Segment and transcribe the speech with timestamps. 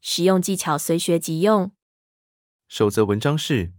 [0.00, 1.72] 实用技巧随学即用。
[2.68, 3.72] 守则文章是：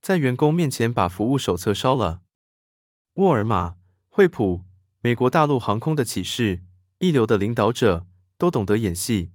[0.00, 2.22] 在员工面前把服务手册烧了。
[3.14, 3.76] 沃尔玛、
[4.08, 4.62] 惠普、
[5.00, 6.62] 美国大陆航空的启示，
[6.98, 8.06] 一流的领导者
[8.38, 9.30] 都懂得演戏。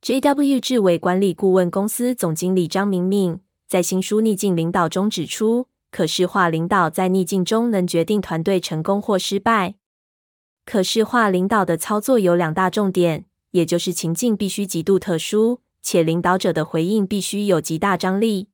[0.00, 9.74] JW 智伟管理顾问公司总经理张明明在新书《逆境领导》中指出，可视化领导在逆境中能决定团队成功或失败。
[10.64, 13.27] 可视化领导的操作有两大重点。
[13.52, 18.48] 也就是情境必须极度特殊，且领导者的回应必须有极大张力。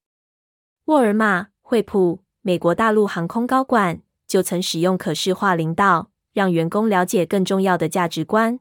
[0.87, 8.61] 沃尔玛、惠普、美国大陆航空高管就曾使用可视化领导，让员工了解更重要的价值观。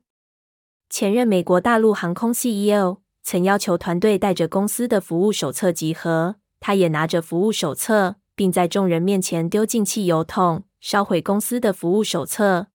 [0.89, 12.67] 前任美国大陆航空 CEO 曾要求团队带着公司的服务手册集合，他也拿着服务手册，并在众人面前丢进汽油桶，烧毁公司的服务手册。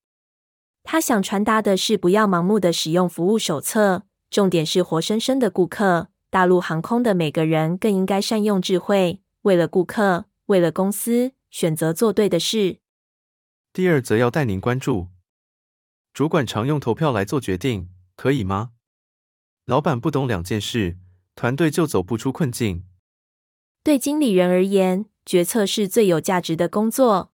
[0.90, 6.08] 他想传达的是，不要盲目的使用服务手册，重点是活生生的顾客。
[6.30, 12.78] 大陆航空的每个人更应该善用智慧，为了顾客，为了公司，选择做对的事。
[13.70, 15.08] 第二则要带您关注：
[16.14, 18.70] 主管常用投票来做决定，可以吗？
[19.66, 20.96] 老板不懂两件事，
[21.34, 22.86] 团队就走不出困境。
[23.84, 27.30] 对经理人而言，决策是最有价值的工作。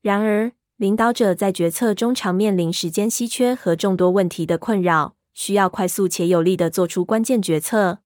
[0.00, 7.98] 然而，领导者在决策中常面临时间稀缺和众多问题的困扰，需要快速且有力地做出关键决策。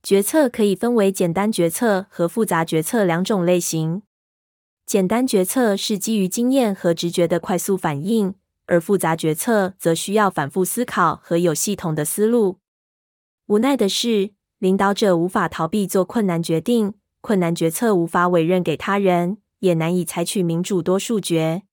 [0.00, 4.02] 决策可以分为简单决策和复杂决策两种类型。
[4.86, 8.36] 简单决策是基于经验和直觉的快速反应，
[8.66, 12.58] 而复杂决策则需要反复思考和有系统的思路。
[13.46, 14.30] 无奈的是，
[14.60, 21.64] 领导者无法逃避做困难决定，困难决策无法委任给他人，也难以采取民主多数决。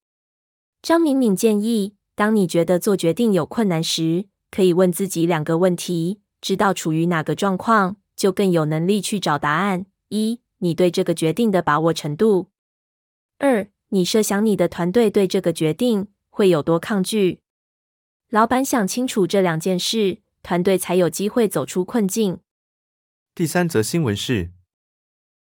[0.87, 9.85] 张敏敏建议，当你觉得做决定有困难时，可以问自己两个问题：知道处于哪个状况，就更有能力去找答案。
[10.07, 12.51] 一、你对这个决定的把握程度；
[13.37, 17.41] 二、你设想你的团队对这个决定会有多抗拒。
[18.29, 22.39] 老板想清楚这两件事，团队才有机会走出困境。
[23.35, 24.53] 第三则新闻是：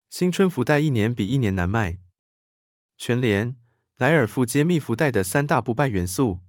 [0.10, 2.00] 新春福袋一年比一年难卖，
[2.98, 3.56] 全联。
[4.00, 6.40] 莱尔富揭秘福袋的三大不败元素。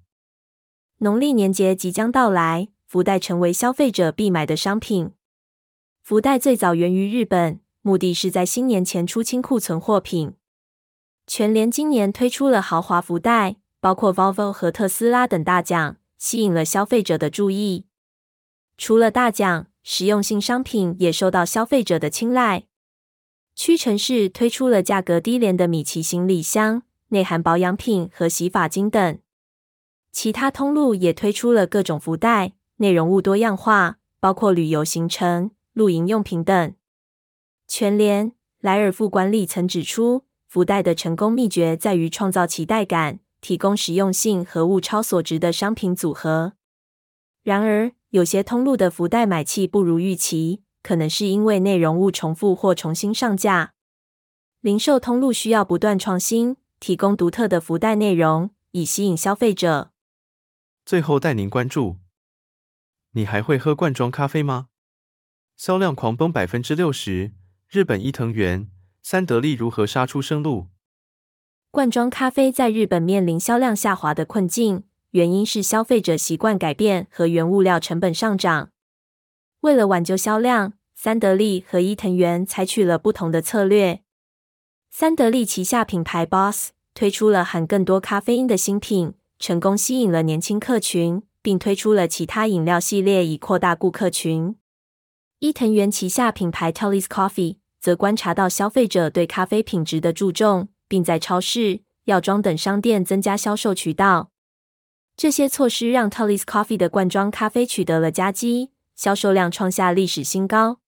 [0.98, 5.10] 农历年节即将到来，福袋成为消费者必买的商品。
[6.00, 10.34] 福袋最早源于日本，目的是在新年前出清库存货品。
[11.26, 17.86] 全联今年推出了豪华福袋，包括 Volvo 和特斯拉等大奖，吸引了消费者的注意。
[18.78, 22.66] 除了大奖，实用性商品也受到消费者的青睐。
[23.56, 26.84] 屈臣氏推出了价格低廉的米奇行李箱。
[27.10, 29.18] 内含保养品和洗发精等，
[30.12, 36.74] 其他通路也推出了各种福袋，内容物多样化，包括旅游行程、露营用品等。
[37.66, 46.52] 全联莱尔富管理层指出，福袋的成功秘诀在于创造期待感，提供实用性和物超所值的商品组合。
[47.42, 53.72] 然而，有些通路的福袋买气不如预期，可能是因为内容物重复或重新上架。
[54.60, 56.56] 零售通路需要不断创新。
[56.80, 59.92] 提供独特的福袋内容，以吸引消费者。
[60.86, 61.98] 最后带您关注：
[63.12, 64.68] 你还会喝罐装咖啡吗？
[65.56, 67.32] 销量狂崩百分之六十，
[67.68, 68.70] 日本伊藤园、
[69.02, 70.68] 三得利如何杀出生路？
[71.70, 78.70] 罐装咖啡在日本面临销量下滑的困境，原因是消费者习惯改变和原物料成本上涨。
[79.60, 84.02] 为了挽救销量，三得利和伊藤园采取了不同的策略。
[84.90, 94.56] 三得利旗下品牌 Boss 推出了含更多咖啡因的新品，成功吸引了年轻客群，并推出了其他饮料系列以扩大顾客群。
[95.38, 104.30] 伊藤园旗下品牌 Tully's Coffee 则观察到消费者对咖啡品质的注重，并在超市、药妆等商店增加销售渠道。
[105.16, 110.80] 这些措施让 Tully's Coffee 的罐装咖啡取得了佳绩，销售量创下历史新高。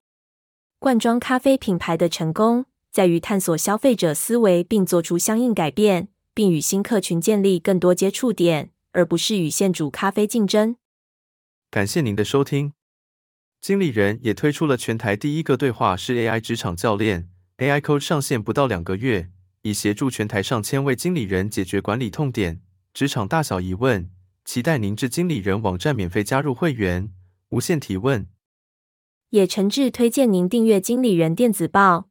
[0.79, 10.77] 罐装咖啡品牌的成功，在于探索消费者思维，并做出相应改变，并与新客群建立更多接触点，而不是与现煮咖啡竞争。
[11.71, 12.75] 感谢您的收听。
[13.63, 19.31] 经理人也推出了全台第一个对话式 AI 职场教练，AI Coach 上线不到两个月，
[19.63, 22.61] 已协助全台上千位经理人解决管理痛点、
[22.93, 24.11] 职场大小疑问。
[24.45, 27.11] 期待您至经理人网站免费加入会员，
[27.49, 28.27] 无限提问。
[29.31, 32.11] 也诚挚推荐您订阅经理人电子报，